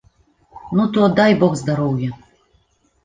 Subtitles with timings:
[0.77, 2.09] Ну, то дай бог здароўя.